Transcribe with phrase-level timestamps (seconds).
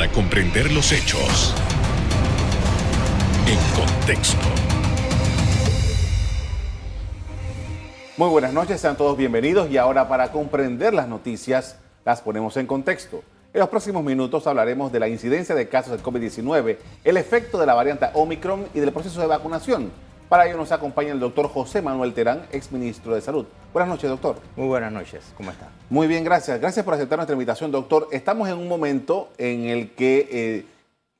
[0.00, 1.54] para comprender los hechos
[3.46, 4.46] en contexto.
[8.16, 11.76] Muy buenas noches, sean todos bienvenidos y ahora para comprender las noticias
[12.06, 13.22] las ponemos en contexto.
[13.52, 17.66] En los próximos minutos hablaremos de la incidencia de casos de COVID-19, el efecto de
[17.66, 19.90] la variante Omicron y del proceso de vacunación.
[20.30, 23.46] Para ello nos acompaña el doctor José Manuel Terán, exministro de Salud.
[23.72, 24.36] Buenas noches, doctor.
[24.54, 25.66] Muy buenas noches, ¿cómo está?
[25.88, 26.60] Muy bien, gracias.
[26.60, 28.06] Gracias por aceptar nuestra invitación, doctor.
[28.12, 30.66] Estamos en un momento en el que eh,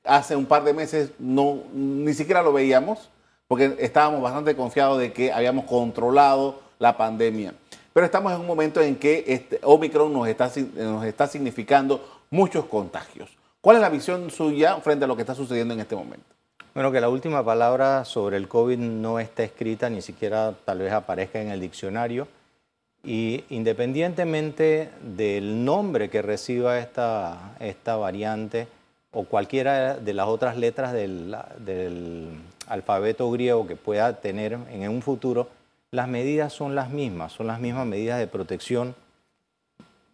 [0.04, 3.10] hace un par de meses no, ni siquiera lo veíamos,
[3.48, 7.54] porque estábamos bastante confiados de que habíamos controlado la pandemia.
[7.92, 12.64] Pero estamos en un momento en que este Omicron nos está, nos está significando muchos
[12.66, 13.28] contagios.
[13.60, 16.39] ¿Cuál es la visión suya frente a lo que está sucediendo en este momento?
[16.74, 20.92] Bueno, que la última palabra sobre el COVID no está escrita, ni siquiera tal vez
[20.92, 22.28] aparezca en el diccionario.
[23.02, 28.68] Y independientemente del nombre que reciba esta, esta variante
[29.10, 32.28] o cualquiera de las otras letras del, del
[32.68, 35.48] alfabeto griego que pueda tener en un futuro,
[35.90, 38.94] las medidas son las mismas, son las mismas medidas de protección.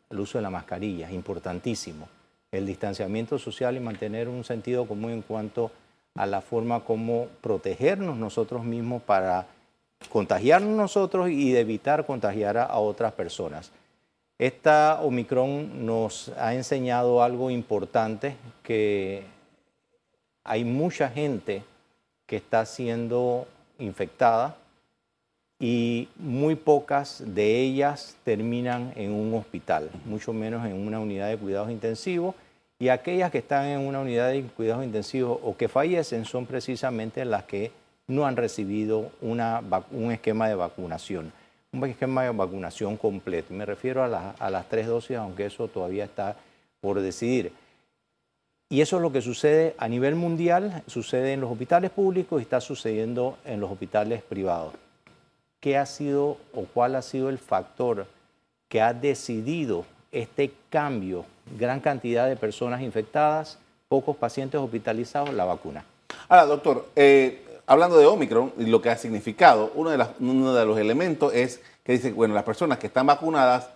[0.08, 2.08] El uso de la mascarilla importantísimo.
[2.50, 5.85] El distanciamiento social y mantener un sentido común en cuanto a
[6.24, 9.46] la forma como protegernos nosotros mismos para
[10.08, 13.70] contagiarnos nosotros y evitar contagiar a, otras personas.
[14.38, 19.24] Esta Omicron nos ha enseñado algo importante, que
[20.44, 21.62] hay mucha gente
[22.26, 23.46] que está siendo
[23.78, 24.56] infectada
[25.58, 31.38] y muy pocas de ellas terminan en un hospital, mucho menos en una unidad de
[31.38, 32.34] cuidados intensivos
[32.78, 37.24] y aquellas que están en una unidad de cuidados intensivos o que fallecen son precisamente
[37.24, 37.72] las que
[38.06, 41.32] no han recibido una, un esquema de vacunación,
[41.72, 43.54] un esquema de vacunación completo.
[43.54, 46.36] Me refiero a, a las tres dosis, aunque eso todavía está
[46.80, 47.52] por decidir.
[48.68, 52.42] Y eso es lo que sucede a nivel mundial, sucede en los hospitales públicos y
[52.42, 54.74] está sucediendo en los hospitales privados.
[55.60, 58.06] ¿Qué ha sido o cuál ha sido el factor
[58.68, 59.86] que ha decidido
[60.20, 61.24] este cambio
[61.58, 65.84] gran cantidad de personas infectadas, pocos pacientes hospitalizados, la vacuna.
[66.28, 70.64] Ahora, doctor, eh, hablando de Omicron y lo que ha significado, uno de, uno de,
[70.64, 73.68] los elementos es que dice, bueno, las personas que están vacunadas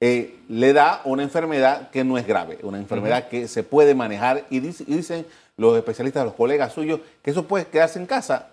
[0.00, 4.44] eh, le da una enfermedad que no es grave, una enfermedad que se puede manejar
[4.50, 8.48] y, dicen los especialistas, los colegas suyos, que eso puede quedarse en casa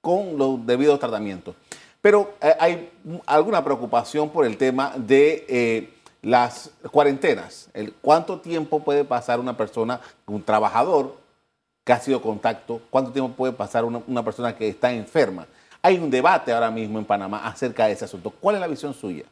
[0.00, 1.54] con los debidos tratamientos.
[2.02, 2.90] Pero eh, hay
[3.26, 5.88] alguna preocupación por el tema de
[6.22, 11.16] las cuarentenas, el cuánto tiempo puede pasar una persona, un trabajador
[11.84, 15.46] que ha sido contacto, cuánto tiempo puede pasar una, persona que está enferma.
[15.82, 18.30] Hay un debate ahora mismo en Panamá acerca de ese asunto.
[18.30, 19.24] ¿Cuál es la visión suya?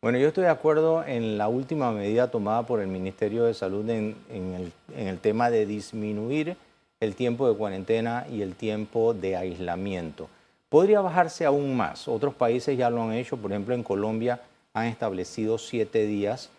[0.00, 3.88] Bueno, yo estoy de acuerdo en la última medida tomada por el Ministerio de Salud
[3.88, 6.56] en, el, en el tema de disminuir
[6.98, 10.28] el tiempo de cuarentena y el tiempo de aislamiento.
[10.68, 12.08] Podría bajarse aún más.
[12.08, 14.40] Otros países ya lo han hecho, por ejemplo en Colombia
[14.74, 16.50] han establecido siete días.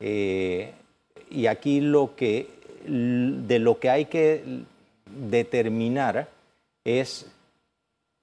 [0.00, 0.72] Eh,
[1.30, 2.48] y aquí lo que,
[2.86, 4.44] de lo que hay que
[5.06, 6.28] determinar
[6.84, 7.26] es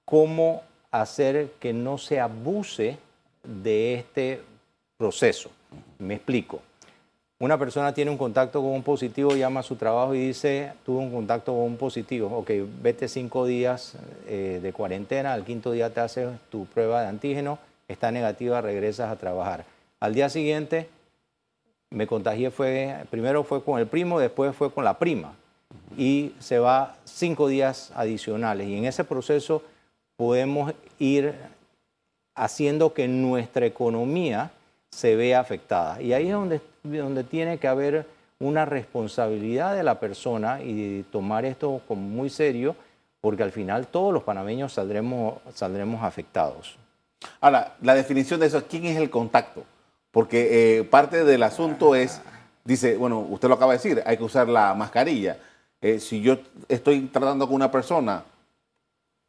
[0.04, 2.98] cómo hacer que no se abuse
[3.42, 4.40] de este
[4.96, 5.50] proceso.
[5.98, 6.62] Me explico.
[7.38, 10.98] Una persona tiene un contacto con un positivo, llama a su trabajo y dice, tuve
[10.98, 12.28] un contacto con un positivo.
[12.36, 12.50] Ok,
[12.82, 13.94] vete cinco días
[14.26, 17.58] eh, de cuarentena, al quinto día te haces tu prueba de antígeno
[17.90, 19.64] está negativa, regresas a trabajar.
[19.98, 20.88] Al día siguiente
[21.90, 25.34] me contagié, fue, primero fue con el primo, después fue con la prima.
[25.96, 28.68] Y se va cinco días adicionales.
[28.68, 29.62] Y en ese proceso
[30.16, 31.34] podemos ir
[32.34, 34.52] haciendo que nuestra economía
[34.90, 36.00] se vea afectada.
[36.00, 38.06] Y ahí es donde, donde tiene que haber
[38.38, 42.74] una responsabilidad de la persona y tomar esto como muy serio,
[43.20, 46.78] porque al final todos los panameños saldremos, saldremos afectados.
[47.40, 49.64] Ahora, la definición de eso, ¿quién es el contacto?
[50.10, 52.20] Porque eh, parte del asunto es,
[52.64, 55.38] dice, bueno, usted lo acaba de decir, hay que usar la mascarilla.
[55.80, 56.38] Eh, si yo
[56.68, 58.24] estoy tratando con una persona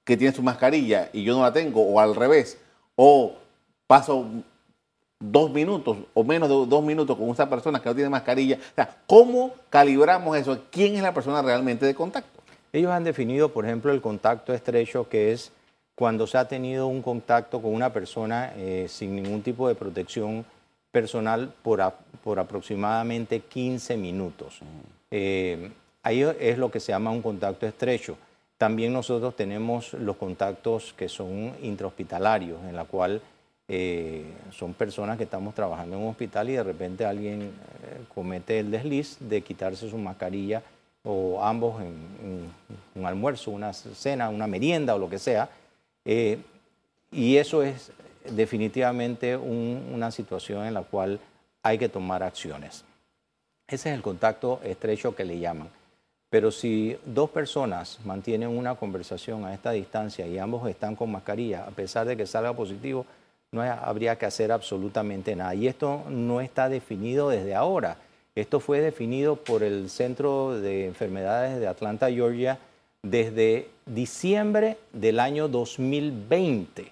[0.03, 2.57] que tiene su mascarilla y yo no la tengo, o al revés,
[2.95, 3.35] o
[3.87, 4.25] paso
[5.19, 8.57] dos minutos o menos de dos minutos con esa persona que no tiene mascarilla.
[8.57, 10.59] O sea, ¿cómo calibramos eso?
[10.71, 12.41] ¿Quién es la persona realmente de contacto?
[12.73, 15.51] Ellos han definido, por ejemplo, el contacto estrecho, que es
[15.95, 20.45] cuando se ha tenido un contacto con una persona eh, sin ningún tipo de protección
[20.91, 21.81] personal por,
[22.23, 24.59] por aproximadamente 15 minutos.
[25.09, 25.71] Eh,
[26.03, 28.17] ahí es lo que se llama un contacto estrecho.
[28.57, 33.21] También nosotros tenemos los contactos que son intrahospitalarios, en la cual
[33.67, 37.51] eh, son personas que estamos trabajando en un hospital y de repente alguien
[38.13, 40.61] comete el desliz de quitarse su mascarilla
[41.03, 42.51] o ambos en,
[42.95, 45.49] un almuerzo, una cena, una merienda o lo que sea.
[46.05, 46.39] Eh,
[47.11, 47.91] y eso es
[48.29, 51.19] definitivamente una situación en la cual
[51.63, 52.83] hay que tomar acciones.
[53.67, 55.69] Ese es el contacto estrecho que le llaman.
[56.29, 61.65] Pero si dos personas mantienen una conversación a esta distancia y ambos están con mascarilla,
[61.65, 63.05] a pesar de que salga positivo,
[63.51, 65.53] no habría que hacer absolutamente nada.
[65.55, 67.97] Y esto no está definido desde ahora.
[68.33, 72.59] Esto fue definido por el Centro de Enfermedades de Atlanta, Georgia,
[73.03, 76.91] desde diciembre del año 2020.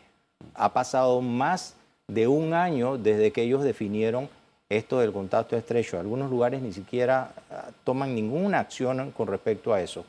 [0.55, 1.75] Ha pasado más
[2.07, 4.29] de un año desde que ellos definieron
[4.69, 5.99] esto del contacto estrecho.
[5.99, 10.05] Algunos lugares ni siquiera ah, toman ninguna acción con respecto a eso.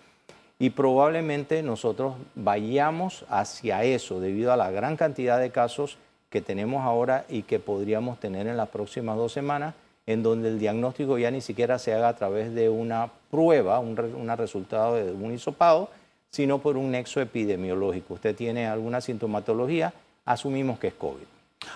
[0.59, 5.97] Y probablemente nosotros vayamos hacia eso debido a la gran cantidad de casos
[6.29, 9.75] que tenemos ahora y que podríamos tener en las próximas dos semanas,
[10.13, 13.97] en donde el diagnóstico ya ni siquiera se haga a través de una prueba, un,
[13.97, 15.91] resultado de un hisopado,
[16.31, 18.15] sino por un nexo epidemiológico.
[18.15, 19.93] Usted tiene alguna sintomatología,
[20.25, 21.25] asumimos que es COVID.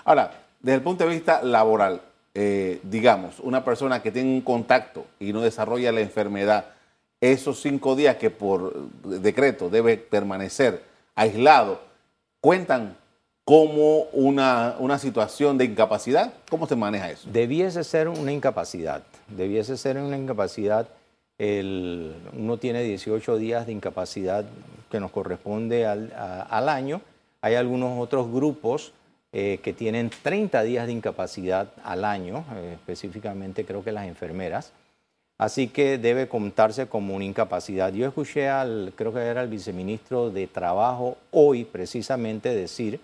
[0.03, 2.01] Ahora, desde el punto de vista laboral,
[2.33, 6.65] eh, digamos, una persona que tiene un contacto y no desarrolla la enfermedad,
[7.21, 8.73] esos cinco días que por
[9.03, 10.83] decreto debe permanecer
[11.15, 11.79] aislado,
[12.41, 12.97] cuentan
[13.45, 16.33] como una, una, situación de incapacidad?
[16.49, 17.29] ¿Cómo se maneja eso?
[17.31, 19.03] Debiese ser una incapacidad.
[19.27, 20.89] Debiese ser una incapacidad.
[21.37, 24.45] Uno tiene 18 días de incapacidad
[24.89, 27.01] que nos corresponde al, al año.
[27.41, 28.93] Hay algunos otros grupos
[29.37, 34.71] eh, que tienen 30 días de incapacidad al año, eh, específicamente creo que las enfermeras.
[35.37, 37.91] Así que debe contarse como una incapacidad.
[37.91, 43.01] Yo escuché al, creo que era el viceministro de Trabajo hoy precisamente decir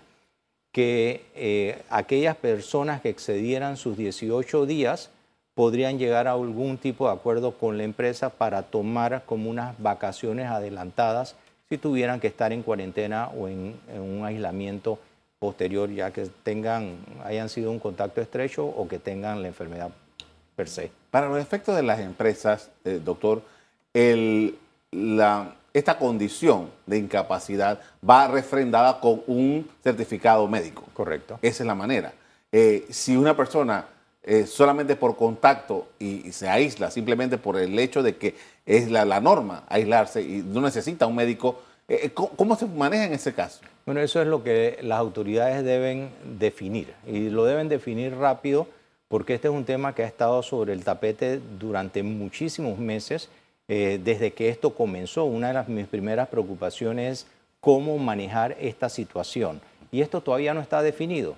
[0.72, 5.10] que eh, aquellas personas que excedieran sus 18 días
[5.54, 10.46] podrían llegar a algún tipo de acuerdo con la empresa para tomar como unas vacaciones
[10.46, 11.36] adelantadas
[11.68, 14.98] si tuvieran que estar en cuarentena o en, un aislamiento
[15.38, 19.90] posterior, ya que tengan, hayan sido un contacto estrecho o que tengan la enfermedad
[20.54, 20.90] per se.
[21.10, 23.42] Para los efectos de las empresas, eh, doctor,
[23.94, 24.56] el,
[24.90, 30.84] la, esta condición de incapacidad va refrendada con un certificado médico.
[30.92, 31.38] Correcto.
[31.42, 32.12] Esa es la manera.
[32.50, 33.86] Eh, si una persona
[34.24, 39.04] eh, solamente por contacto y, se aísla simplemente por el hecho de que es la,
[39.20, 43.62] norma aislarse y no necesita un médico, eh, ¿cómo, se maneja en ese caso?
[43.84, 48.68] Bueno, eso es lo que las autoridades deben definir y lo deben definir rápido
[49.08, 53.28] porque este es un tema que ha estado sobre el tapete durante muchísimos meses
[53.68, 55.24] eh, desde que esto comenzó.
[55.24, 57.26] Una de las, mis primeras preocupaciones es
[57.60, 59.60] cómo manejar esta situación.
[59.90, 61.36] Y esto todavía no está definido.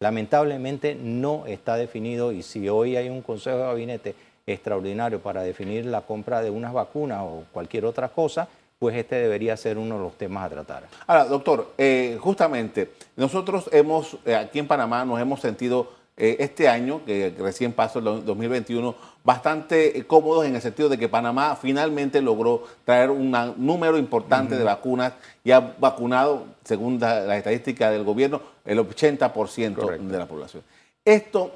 [0.00, 4.14] Lamentablemente no está definido y si hoy hay un Consejo de Gabinete
[4.46, 9.56] extraordinario para definir la compra de unas vacunas o cualquier otra cosa, pues este debería
[9.56, 10.84] ser uno de los temas a tratar.
[11.06, 16.66] Ahora, doctor, eh, justamente nosotros hemos, eh, aquí en Panamá, nos hemos sentido eh, este
[16.66, 22.22] año, que recién pasó el 2021, bastante cómodos en el sentido de que Panamá finalmente
[22.22, 25.12] logró traer un número importante de vacunas
[25.44, 30.62] y ha vacunado, según la, estadística del gobierno, el 80% de la población.
[31.04, 31.52] Esto,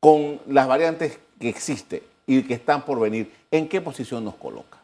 [0.00, 4.78] con las variantes que existen y que están por venir, ¿en qué posición nos coloca?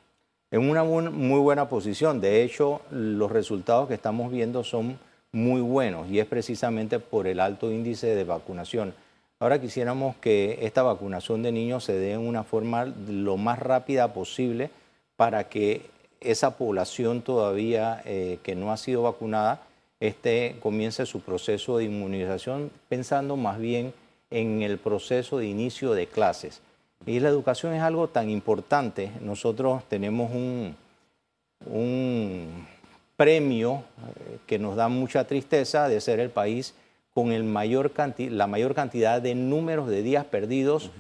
[0.51, 2.21] En una muy buena posición.
[2.21, 4.99] De hecho, los resultados que estamos viendo son
[5.31, 8.95] muy buenos y es precisamente por el alto índice de vacunación.
[9.43, 14.13] Ahora quisiéramos que esta vacunación de niños se dé en una forma lo más rápida
[14.13, 14.69] posible
[15.17, 15.89] para que
[16.21, 19.63] esa población todavía eh, que no ha sido vacunada
[19.99, 23.95] este, comience su proceso de inmunización pensando más bien
[24.31, 26.61] en el proceso de inicio de clases.
[27.07, 29.11] Y la educación es algo tan importante.
[29.23, 30.77] Nosotros tenemos un,
[31.65, 32.67] un
[33.17, 36.75] premio eh, que nos da mucha tristeza de ser el país
[37.15, 40.91] con el mayor la mayor cantidad de números de días perdidos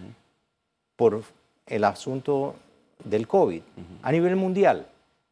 [0.97, 1.23] por
[1.67, 2.57] el asunto
[3.05, 3.62] del COVID
[4.02, 4.87] a nivel mundial.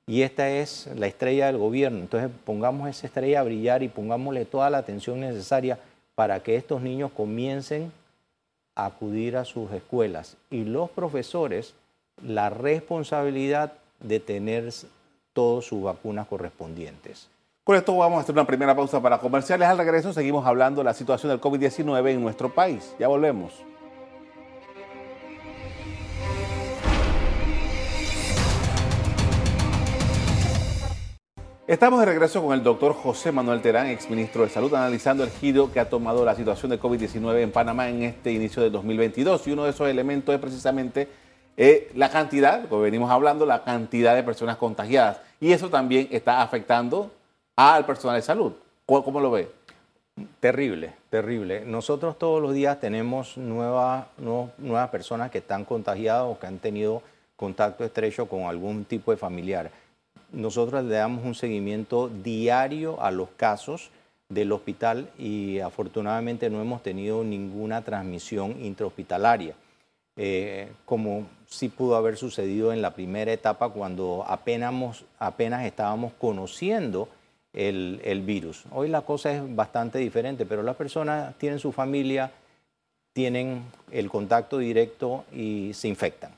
[0.07, 1.99] Y esta es la estrella del gobierno.
[1.99, 5.79] Entonces pongamos esa estrella a brillar y pongámosle toda la atención necesaria
[6.15, 7.93] para que estos niños comiencen
[8.75, 10.37] a acudir a sus escuelas.
[10.51, 11.75] Y los profesores,
[12.23, 14.73] la responsabilidad de tener
[15.35, 17.29] todas sus vacunas correspondientes.
[17.69, 19.69] Con esto vamos a hacer una primera pausa para comerciales.
[19.69, 22.95] Al regreso seguimos hablando de la situación del COVID-19 en nuestro país.
[22.99, 23.63] Ya volvemos.
[31.67, 35.71] Estamos de regreso con el doctor José Manuel Terán, exministro de Salud, analizando el giro
[35.71, 39.47] que ha tomado la situación de COVID-19 en Panamá en este inicio de 2022.
[39.47, 41.07] Y uno de esos elementos es precisamente
[41.59, 45.21] eh, la cantidad, como venimos hablando, la cantidad de personas contagiadas.
[45.39, 47.11] Y eso también está afectando
[47.59, 48.53] al personal de salud.
[48.87, 49.51] ¿Cómo, lo ve?
[50.39, 51.65] Terrible, terrible.
[51.65, 54.07] Nosotros todos los días tenemos nuevas,
[54.93, 57.03] personas que están contagiadas o que han tenido
[57.35, 59.73] contacto estrecho con algún tipo de familiar.
[60.31, 63.91] Nosotros le damos un seguimiento diario a los casos
[64.29, 69.55] del hospital y afortunadamente no hemos tenido ninguna transmisión intrahospitalaria,
[70.17, 77.09] eh, como sí pudo haber sucedido en la primera etapa cuando apenas, apenas estábamos conociendo
[77.59, 78.65] el, el, virus.
[78.71, 82.31] Hoy la cosa es bastante diferente, pero las personas tienen su familia,
[83.13, 86.31] tienen el contacto directo y se infectan.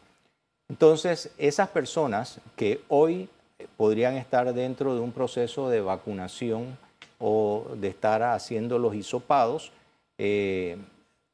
[0.71, 3.29] Entonces, esas personas que hoy
[3.77, 6.79] podrían estar dentro de un proceso de vacunación
[7.19, 9.73] o de estar haciendo los hisopados,
[10.17, 10.79] eh,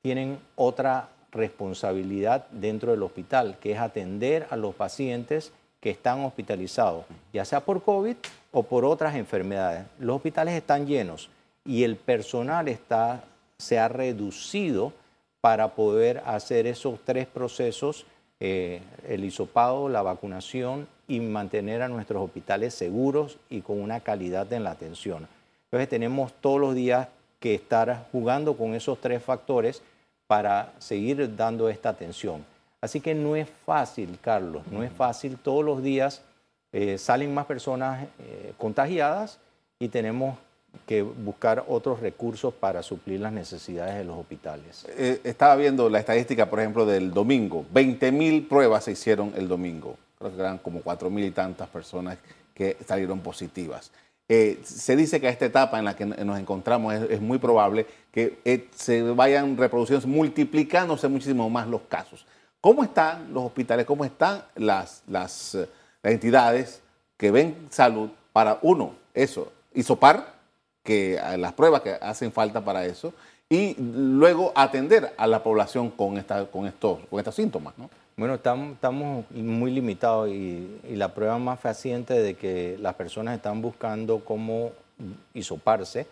[0.02, 7.04] tienen otra responsabilidad dentro del hospital, que es atender a los pacientes que están hospitalizados,
[7.32, 8.16] ya sea por COVID
[8.56, 9.84] o por otras enfermedades.
[9.98, 11.28] Los hospitales están llenos
[11.62, 13.22] y el personal está,
[13.58, 14.94] se ha reducido
[15.42, 18.06] para poder hacer esos tres procesos
[18.40, 24.50] eh, el hisopado, la vacunación y mantener a nuestros hospitales seguros y con una calidad
[24.54, 25.28] en la atención.
[25.64, 27.08] Entonces tenemos todos los días
[27.38, 29.82] que estar jugando con esos tres factores
[30.26, 32.42] para seguir dando esta atención.
[32.80, 35.36] Así que no es fácil, Carlos, no es fácil.
[35.36, 36.22] Todos los días
[36.78, 39.38] eh, salen más personas eh, contagiadas
[39.78, 40.36] y tenemos
[40.86, 44.84] que buscar otros recursos para suplir las necesidades de los hospitales.
[44.90, 47.64] Eh, estaba viendo la estadística, por ejemplo, del domingo.
[47.72, 49.96] 20 mil pruebas se hicieron el domingo.
[50.18, 52.18] Creo que eran como 4 mil y tantas personas
[52.52, 53.90] que salieron positivas.
[54.28, 58.68] Se dice que a esta etapa en la que nos encontramos es, muy probable que
[58.74, 62.26] se vayan reproduciendo, multiplicándose muchísimo más los casos.
[62.60, 63.86] ¿Cómo están los hospitales?
[63.86, 65.56] ¿Cómo están las, las
[66.12, 66.82] entidades
[67.16, 70.34] que ven salud para, uno, eso, isopar
[70.82, 73.12] que las pruebas que hacen falta para eso
[73.48, 77.74] y luego atender a la población con, esta, con, estos, con estos síntomas.
[77.76, 77.90] ¿no?
[78.16, 84.24] Bueno, estamos, muy limitados y, la prueba más fehaciente de que las personas están buscando
[84.24, 84.72] cómo
[85.34, 86.06] hisoparse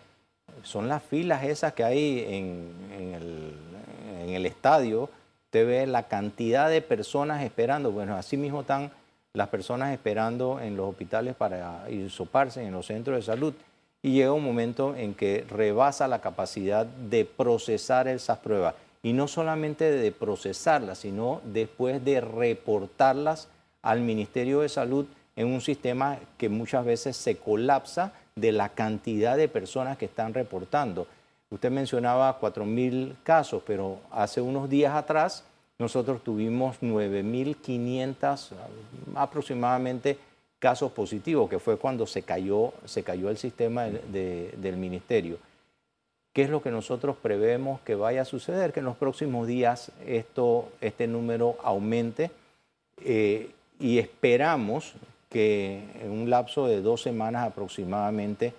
[0.61, 3.53] son las filas esas que hay en, el,
[4.23, 5.09] en el estadio.
[5.45, 7.91] Usted ve la cantidad de personas esperando.
[7.91, 8.91] Bueno, así mismo están
[9.35, 13.53] las personas esperando en los hospitales para hisoparse, en los centros de salud
[14.01, 18.75] y llega un momento en que rebasa la capacidad de procesar esas pruebas.
[19.03, 23.47] Y no solamente de procesarlas, sino después de reportarlas
[23.81, 29.37] al Ministerio de Salud en un sistema que muchas veces se colapsa de la cantidad
[29.37, 31.07] de personas que están reportando.
[31.49, 35.43] Usted mencionaba 4.000 casos, pero hace unos días atrás
[35.77, 38.51] nosotros tuvimos 9.500
[39.15, 40.17] aproximadamente
[40.59, 45.37] casos positivos, que fue cuando se cayó, se cayó el sistema del ministerio.
[46.33, 48.73] ¿Qué es lo que nosotros prevemos que vaya a suceder?
[48.73, 52.31] Que en los próximos días esto, este número aumente
[53.03, 54.93] eh, y esperamos
[55.29, 58.53] que en un lapso de dos semanas aproximadamente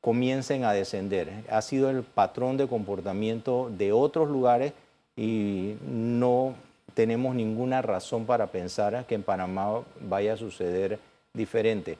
[0.00, 1.44] comiencen a descender.
[1.50, 4.72] Ha sido el patrón de comportamiento de otros lugares
[5.20, 6.54] y no
[6.94, 10.98] tenemos ninguna razón para pensar que en Panamá vaya a suceder
[11.34, 11.98] diferente.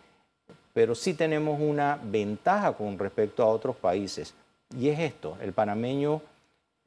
[0.73, 4.33] Pero sí tenemos una ventaja con respecto a otros países.
[4.75, 6.23] Y es esto, el panameño,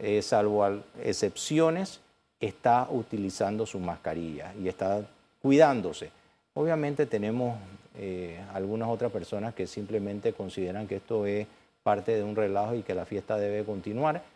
[0.00, 0.66] eh, salvo
[1.00, 2.00] excepciones,
[2.40, 5.06] está utilizando su mascarilla y está
[5.40, 6.10] cuidándose.
[6.54, 7.56] Obviamente tenemos
[7.96, 11.46] eh, algunas otras personas que simplemente consideran que esto es
[11.84, 14.33] parte de un relajo y que la fiesta debe continuar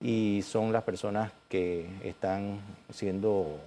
[0.00, 2.60] y son las personas que están
[2.92, 3.58] siendo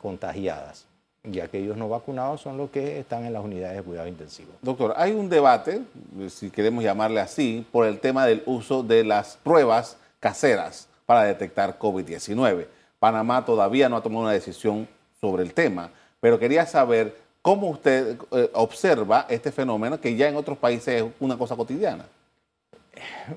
[0.00, 0.86] contagiadas.
[1.24, 4.52] Y aquellos no vacunados son los que están en las unidades de cuidado intensivo.
[4.62, 5.82] Doctor, hay un debate,
[6.28, 11.78] si queremos llamarle así, por el tema del uso de las pruebas caseras para detectar
[11.78, 12.66] COVID-19.
[12.98, 14.88] Panamá todavía no ha tomado una decisión
[15.20, 15.90] sobre el tema,
[16.20, 21.04] pero quería saber cómo usted eh, observa este fenómeno que ya en otros países es
[21.20, 22.06] una cosa cotidiana.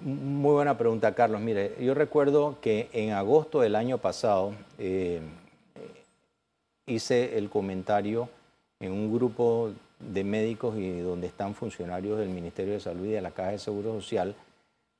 [0.01, 1.41] Muy buena pregunta, Carlos.
[1.41, 5.21] Mire, yo recuerdo que en agosto del año pasado eh,
[6.85, 8.29] hice el comentario
[8.79, 13.21] en un grupo de médicos y donde están funcionarios del Ministerio de Salud y de
[13.21, 14.35] la Caja de Seguro Social,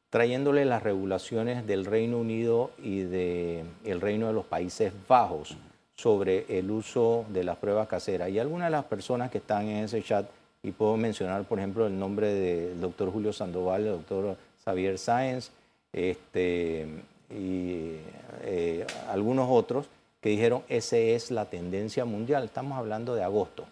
[0.10, 5.56] trayéndole las regulaciones del Reino Unido y del Reino de los Países Bajos
[5.96, 8.30] sobre el uso de las pruebas caseras.
[8.30, 10.26] Y algunas de las personas que están en ese chat,
[10.62, 14.38] y puedo mencionar, por ejemplo, el nombre del doctor Julio Sandoval, el doctor
[14.70, 15.50] Javier Sáenz
[15.94, 16.88] este,
[17.32, 17.96] y
[18.44, 19.88] eh, algunos otros,
[20.22, 22.44] que dijeron, esa es la tendencia mundial.
[22.44, 23.66] Estamos hablando de agosto.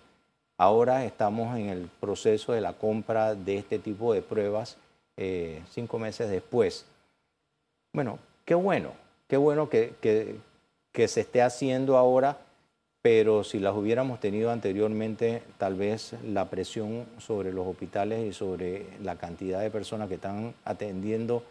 [0.58, 4.77] Ahora estamos en el proceso de la compra de este tipo de pruebas
[5.18, 6.86] eh, cinco meses después.
[7.94, 8.94] Bueno, qué bueno,
[9.27, 9.94] qué bueno que,
[10.92, 12.39] que se esté haciendo ahora
[13.01, 18.86] pero si las hubiéramos tenido anteriormente, tal vez la presión sobre los hospitales y sobre
[19.04, 21.44] la cantidad de personas que están atendiendo,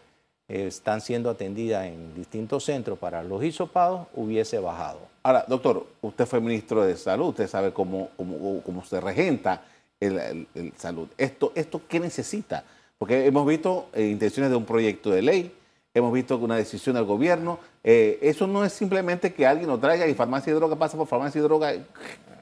[0.47, 4.99] eh, están siendo atendidas en distintos centros para los hisopados, hubiese bajado.
[5.23, 9.63] Ahora, doctor, usted fue ministro de Salud, usted sabe cómo, cómo, cómo se regenta
[9.99, 11.07] el, salud.
[11.17, 12.63] ¿Esto, ¿Esto qué necesita?
[12.97, 15.51] Porque hemos visto eh, intenciones de un proyecto de ley,
[15.97, 17.59] hemos visto una decisión del gobierno.
[17.83, 21.07] Eh, eso no es simplemente que alguien lo traiga y farmacia de droga pasa por
[21.07, 21.73] farmacia de droga.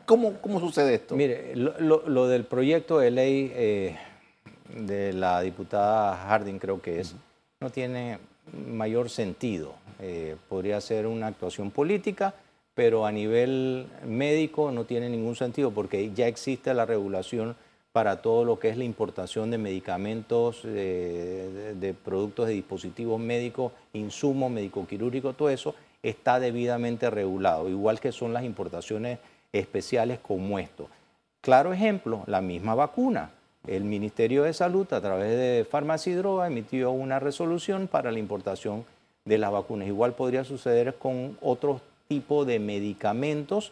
[0.05, 1.15] ¿Cómo, cómo sucede esto?
[1.15, 3.97] Mire, lo, del proyecto de ley eh,
[4.69, 7.15] de la diputada Harding, creo que es,
[7.59, 8.19] no tiene
[8.67, 9.74] mayor sentido.
[10.00, 12.35] Eh, podría ser una actuación política,
[12.74, 17.55] pero a nivel médico no tiene ningún sentido porque ya existe la regulación
[17.95, 24.51] para todo lo que es la importación de medicamentos, de, productos de dispositivos médicos, insumos
[24.51, 29.19] médico-quirúrgicos, todo eso está debidamente regulado, igual que son las importaciones
[29.53, 30.89] especiales como esto.
[31.39, 33.29] Claro ejemplo, la misma vacuna.
[33.65, 38.19] El Ministerio de Salud, a través de Farmacia y Droga, emitió una resolución para la
[38.19, 38.83] importación
[39.23, 39.87] de las vacunas.
[39.87, 43.71] Igual podría suceder con otros tipos de medicamentos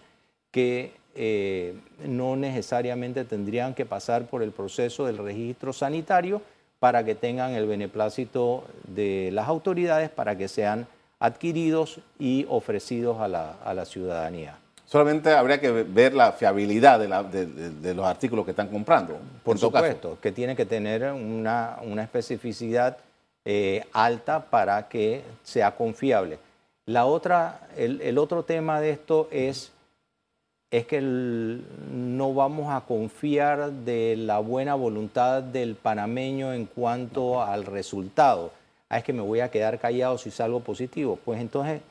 [0.49, 6.41] que eh, no necesariamente tendrían que pasar por el proceso del registro sanitario
[6.79, 10.87] para que tengan el beneplácito de las autoridades para que sean
[11.19, 14.57] adquiridos y ofrecidos a la, ciudadanía.
[14.85, 19.17] Solamente habría que ver la fiabilidad de, los artículos que están comprando.
[19.43, 22.97] Por supuesto, que tiene que tener una, especificidad
[23.45, 26.39] eh, alta para que sea confiable.
[26.85, 29.71] La otra, el otro tema de esto es
[30.73, 37.67] es que no vamos a confiar de la buena voluntad del panameño en cuanto al
[37.67, 38.51] resultado.
[38.89, 41.19] Ah, es que me voy a quedar callado si salgo positivo.
[41.23, 41.81] Pues entonces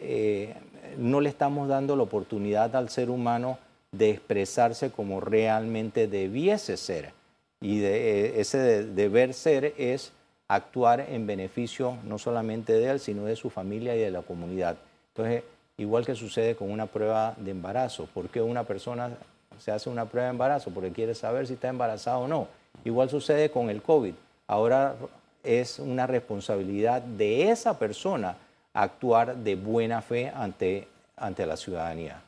[0.00, 0.56] eh,
[0.98, 3.60] no le estamos dando la oportunidad al ser humano
[3.92, 7.12] de expresarse como realmente debiese ser.
[7.60, 10.10] Y de, ese deber ser es
[10.48, 14.78] actuar en beneficio no solamente de él, sino de su familia y de la comunidad.
[15.14, 15.44] Entonces,
[15.78, 18.08] Igual que sucede con una prueba de embarazo.
[18.14, 19.10] ¿Por qué una persona
[19.58, 20.70] se hace una prueba de embarazo?
[20.70, 22.48] Porque quiere saber si está embarazada o no.
[22.84, 24.14] Igual sucede con el COVID.
[24.46, 24.94] Ahora
[25.42, 28.36] es una responsabilidad de esa persona
[28.72, 32.22] actuar de buena fe ante, ante la ciudadanía.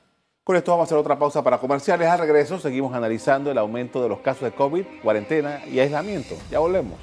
[0.44, 2.08] Con esto vamos a hacer otra pausa para comerciales.
[2.08, 6.36] Al regreso seguimos analizando el aumento de los casos de COVID, cuarentena y aislamiento.
[6.50, 6.98] Ya volvemos.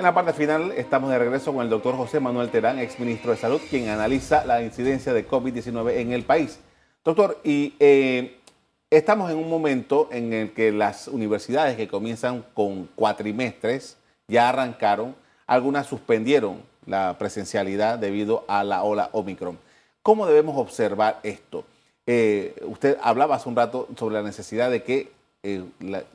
[0.00, 3.36] En la parte final estamos de regreso con el doctor José Manuel Terán, exministro de
[3.36, 6.58] Salud, quien analiza la incidencia de COVID-19 en el país.
[7.04, 8.40] Doctor, y eh,
[8.88, 15.14] estamos en un momento en el que las universidades que comienzan con cuatrimestres ya arrancaron,
[15.46, 19.58] algunas suspendieron la presencialidad debido a la ola Omicron.
[20.02, 21.66] ¿Cómo debemos observar esto?
[22.06, 25.62] Eh, usted hablaba hace un rato sobre la necesidad de que eh,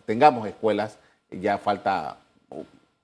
[0.07, 0.97] tengamos escuelas,
[1.29, 2.17] ya falta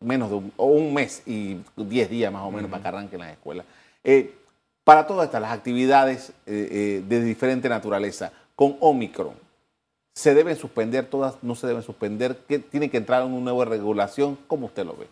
[0.02, 3.20] menos de un, o un mes y 10 días más o menos para que arranquen
[3.20, 3.66] las escuelas.
[4.04, 4.36] Eh,
[4.84, 9.34] para todas estas, las actividades eh, eh, de diferente naturaleza, con Omicron,
[10.14, 11.36] ¿se deben suspender todas?
[11.44, 12.38] ¿No se deben suspender?
[12.48, 14.38] ¿Qué, ¿Tiene que entrar en una nueva regulación?
[14.48, 15.08] ¿Cómo usted lo ve?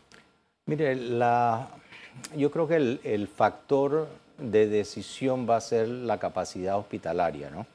[0.66, 1.70] Mire, la,
[2.36, 7.66] yo creo que el, el factor de decisión va a ser la capacidad hospitalaria, ¿no?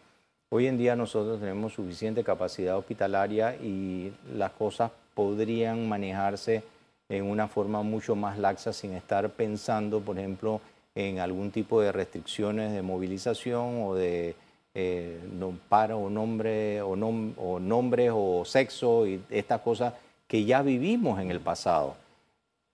[0.50, 6.62] Hoy en día nosotros tenemos suficiente capacidad hospitalaria y las cosas podrían manejarse
[7.08, 10.60] en una forma mucho más laxa sin estar pensando, por ejemplo,
[10.94, 14.36] en algún tipo de restricciones de movilización o de
[14.74, 19.94] eh, o nombre o, o nombres o sexo y estas cosas
[20.26, 21.96] que ya vivimos en el pasado.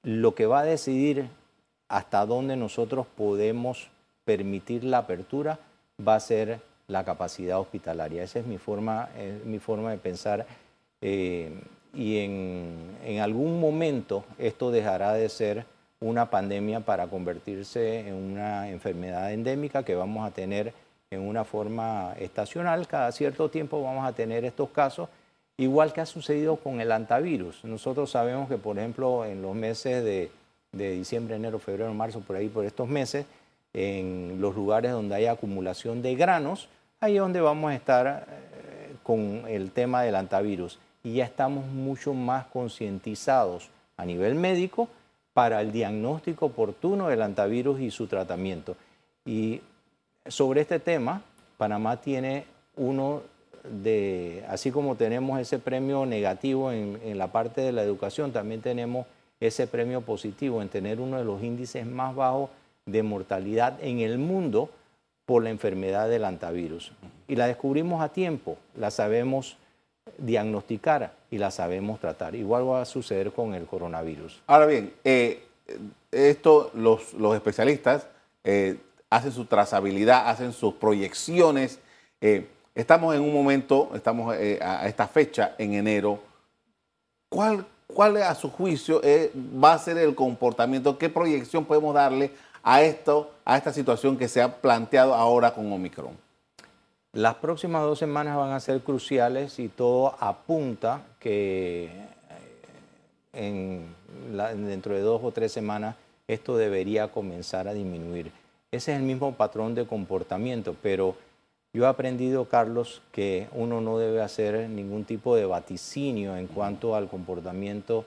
[0.02, 1.28] Lo que va a decidir
[1.88, 3.88] hasta dónde nosotros podemos
[4.24, 5.58] permitir la apertura
[6.06, 8.22] va a ser la capacidad hospitalaria.
[8.22, 9.08] Esa es mi forma,
[9.44, 10.46] mi forma de pensar.
[11.00, 11.52] Eh,
[11.94, 15.66] y en, algún momento esto dejará de ser
[16.00, 20.72] una pandemia para convertirse en una enfermedad endémica que vamos a tener
[21.10, 22.86] en una forma estacional.
[22.86, 25.08] Cada cierto tiempo vamos a tener estos casos,
[25.56, 27.64] igual que ha sucedido con el antivirus.
[27.64, 30.30] Nosotros sabemos que, por ejemplo, en los meses de,
[30.72, 33.26] de diciembre, enero, febrero, marzo, por ahí, por estos meses,
[33.74, 36.68] en los lugares donde hay acumulación de granos,
[37.00, 41.66] ahí es donde vamos a estar eh, con el tema del antivirus y ya estamos
[41.66, 44.88] mucho más concientizados a nivel médico
[45.32, 48.76] para el diagnóstico oportuno del antivirus y su tratamiento.
[49.24, 49.60] Y
[50.26, 51.22] sobre este tema,
[51.56, 52.44] Panamá tiene
[52.76, 53.22] uno
[53.64, 59.06] de, así como tenemos ese premio negativo en, la parte de la educación, también tenemos
[59.38, 62.50] ese premio positivo en tener uno de los índices más bajos
[62.86, 64.70] de mortalidad en el mundo
[65.26, 66.92] por la enfermedad del antivirus.
[67.28, 69.56] Y la descubrimos a tiempo, la sabemos
[70.20, 72.34] diagnosticar y la sabemos tratar.
[72.34, 74.42] Igual va a suceder con el coronavirus.
[74.46, 75.42] Ahora bien, eh,
[76.10, 78.06] esto los, los especialistas
[78.44, 78.78] eh,
[79.08, 81.78] hacen su trazabilidad, hacen sus proyecciones.
[82.20, 86.20] Eh, estamos en un momento, estamos a esta fecha, en enero.
[87.28, 89.00] ¿Cuál, cuál a su juicio
[89.62, 90.98] va a ser el comportamiento?
[90.98, 95.72] ¿Qué proyección podemos darle a, esto, a esta situación que se ha planteado ahora con
[95.72, 96.29] Omicron?
[97.12, 101.90] Las próximas dos semanas van a ser cruciales y todo apunta que
[103.32, 103.80] eh,
[104.22, 105.96] dentro de dos o tres semanas
[106.28, 108.30] esto debería comenzar a disminuir.
[108.70, 111.16] Ese es el mismo patrón de comportamiento, pero
[111.72, 116.94] yo he aprendido, Carlos, que uno no debe hacer ningún tipo de vaticinio en cuanto
[116.94, 118.04] al comportamiento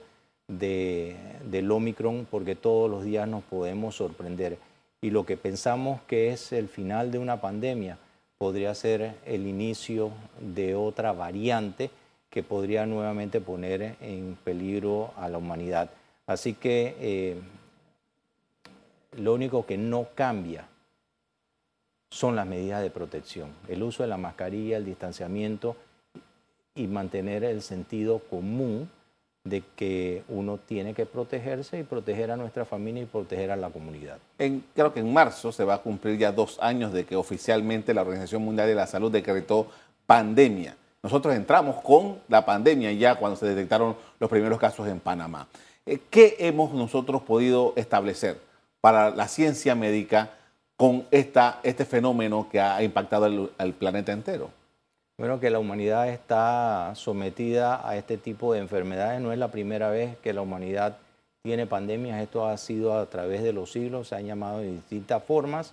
[0.48, 1.14] de,
[1.44, 4.56] del Omicron porque todos los días nos podemos sorprender.
[5.02, 7.98] Y lo que pensamos que es el final de una pandemia
[8.38, 11.90] podría ser el inicio de otra variante
[12.30, 15.90] que podría nuevamente poner en peligro a la humanidad.
[16.26, 17.36] Así que eh,
[19.18, 20.66] lo único que no cambia
[22.10, 25.76] son las medidas de protección, el uso de la mascarilla, el distanciamiento
[26.74, 28.90] y mantener el sentido común
[29.44, 33.68] de que uno tiene que protegerse y proteger a nuestra familia y proteger a la
[33.68, 34.16] comunidad.
[34.38, 38.00] Creo que en marzo se va a cumplir ya dos años de que oficialmente la
[38.00, 39.66] Organización Mundial de la Salud decretó
[40.06, 40.76] pandemia.
[41.02, 45.46] Nosotros entramos con la pandemia ya cuando se detectaron los primeros casos en Panamá.
[45.84, 48.40] Eh, ¿Qué hemos nosotros podido establecer
[48.80, 50.30] para la ciencia médica
[50.74, 54.63] con esta, este fenómeno que ha impactado al planeta entero?
[55.16, 59.20] Bueno, que la humanidad está sometida a este tipo de enfermedades.
[59.20, 60.98] No es la primera vez que la humanidad
[61.42, 62.20] tiene pandemias.
[62.20, 65.72] Esto ha sido a través de los siglos, se han llamado de distintas formas,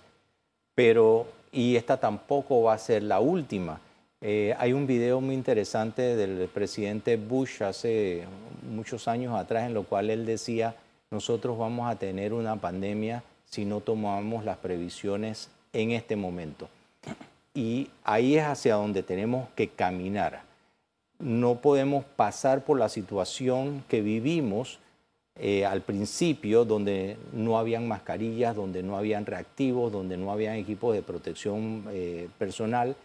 [0.76, 3.80] pero y esta tampoco va a ser la última.
[4.20, 8.24] Eh, hay un video muy interesante del presidente Bush hace
[8.70, 10.76] muchos años atrás en lo cual él decía,
[11.10, 16.68] nosotros vamos a tener una pandemia si no tomamos las previsiones en este momento
[17.54, 20.42] y ahí es hacia donde tenemos que caminar.
[21.18, 24.78] No podemos pasar por la situación que vivimos
[25.36, 30.94] eh, al principio, donde no habían mascarillas, donde no habían reactivos, donde no habían equipos
[30.94, 32.96] de protección eh, personal,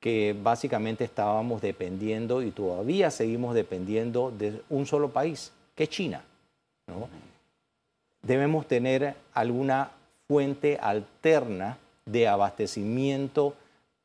[0.00, 6.22] que básicamente estábamos dependiendo y todavía seguimos dependiendo de un solo país, que es China.
[8.22, 9.90] Debemos tener alguna
[10.26, 13.54] fuente alterna de abastecimiento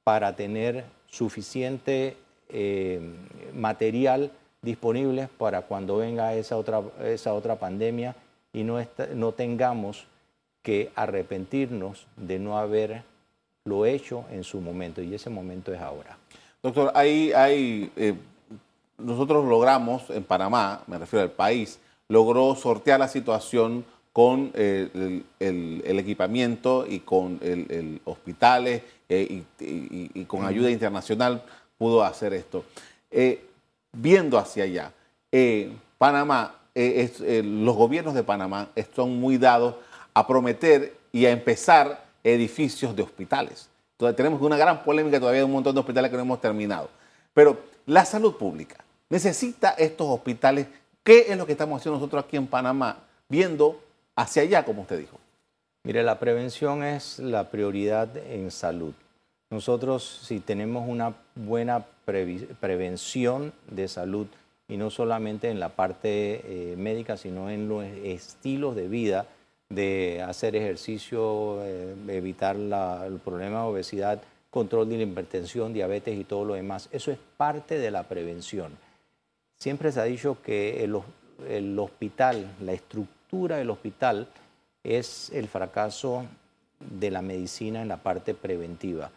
[0.09, 2.17] para tener suficiente
[2.49, 2.99] eh,
[3.53, 8.15] material disponible para cuando venga esa otra, esa otra pandemia
[8.51, 10.07] y no, no tengamos
[10.63, 16.17] que arrepentirnos de no haberlo hecho en su momento y ese momento es ahora.
[16.63, 18.15] Doctor, ahí hay, eh,
[18.97, 25.99] nosotros logramos en Panamá, me refiero al país, logró sortear la situación con eh, el,
[25.99, 31.43] equipamiento y con el, hospitales eh, y, con ayuda internacional
[31.77, 32.63] pudo hacer esto.
[33.11, 33.45] Eh,
[33.91, 34.93] viendo hacia allá,
[35.97, 39.75] Panamá, los gobiernos de Panamá están muy dados
[40.13, 43.69] a prometer y a empezar edificios de hospitales.
[43.93, 46.89] Entonces, tenemos una gran polémica todavía de un montón de hospitales que no hemos terminado.
[47.33, 48.77] Pero la salud pública
[49.09, 50.67] necesita estos hospitales.
[51.03, 52.97] ¿Qué es lo que estamos haciendo nosotros aquí en Panamá?
[53.27, 53.79] Viendo
[54.15, 55.18] hacia allá, como usted dijo?
[55.83, 58.93] Mire, la prevención es la prioridad en salud.
[59.49, 64.27] Nosotros, si tenemos una buena prevención de salud,
[64.67, 69.25] y no solamente en la parte eh, médica, sino en los estilos de vida,
[69.69, 76.23] de hacer ejercicio, eh, evitar el problema de obesidad, control de la hipertensión, diabetes y
[76.23, 76.89] todo lo demás.
[76.91, 78.77] Eso es parte de la prevención.
[79.57, 84.27] Siempre se ha dicho que el hospital, la estructura, del hospital
[84.83, 86.25] es el fracaso
[86.79, 89.11] de la medicina en la parte preventiva.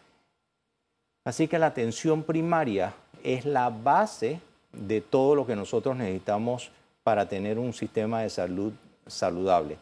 [1.24, 4.40] Así que la atención primaria es la base
[4.72, 6.70] de todo lo que nosotros necesitamos
[7.04, 8.72] para tener un sistema de salud
[9.06, 9.78] saludable.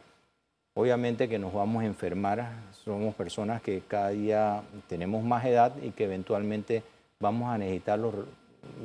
[0.73, 2.51] Obviamente que nos vamos a enfermar,
[2.83, 6.83] somos personas que cada día tenemos más edad y que eventualmente
[7.19, 8.13] vamos a necesitar los,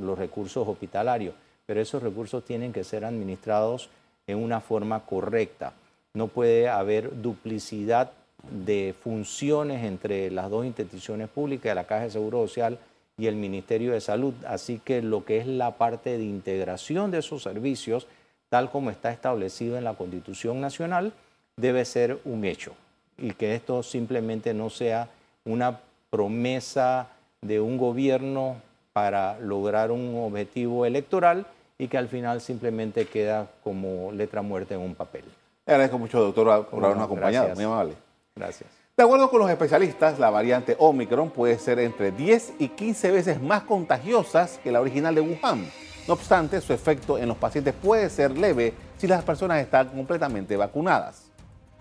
[0.00, 3.88] los recursos hospitalarios, pero esos recursos tienen que ser administrados
[4.26, 5.72] en una forma correcta.
[6.16, 8.10] No puede haber duplicidad
[8.50, 12.78] de funciones entre las dos instituciones públicas, la Caja de Seguro Social
[13.18, 14.32] y el Ministerio de Salud.
[14.46, 18.06] Así que lo que es la parte de integración de esos servicios,
[18.48, 21.12] tal como está establecido en la Constitución Nacional,
[21.54, 22.72] debe ser un hecho
[23.18, 25.10] y que esto simplemente no sea
[25.44, 27.08] una promesa
[27.42, 28.56] de un gobierno
[28.94, 31.44] para lograr un objetivo electoral
[31.76, 35.24] y que al final simplemente queda como letra muerta en un papel.
[35.66, 37.54] Le agradezco mucho, doctor, por habernos acompañado.
[37.54, 37.94] Muy amable.
[38.36, 38.70] Gracias.
[38.96, 43.42] De acuerdo con los especialistas, la variante Omicron puede ser entre 10 y 15 veces
[43.42, 45.70] más contagiosa que la original de Wuhan.
[46.06, 50.56] No obstante, su efecto en los pacientes puede ser leve si las personas están completamente
[50.56, 51.30] vacunadas.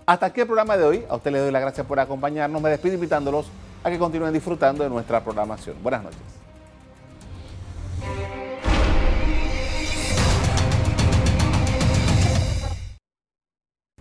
[0.06, 1.06] Hasta aquí el programa de hoy.
[1.08, 2.62] A usted le doy las gracias por acompañarnos.
[2.62, 3.48] Me despido invitándolos
[3.84, 5.78] a que continúen disfrutando de nuestra programación.
[5.82, 6.45] Buenas noches.